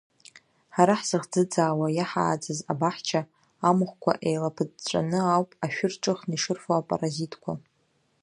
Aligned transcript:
Ҳара 0.75 0.93
ҳзыхӡыӡаауа 0.99 1.87
иаҳааӡаз 1.97 2.59
абаҳча, 2.71 3.21
амахәқәа 3.67 4.13
еилаԥыҵәҵәаны 4.27 5.19
ауп 5.33 5.49
ашәыр 5.65 5.93
ҿыхны 6.03 6.33
ишырфо 6.35 6.71
апаразитқәа. 6.75 7.51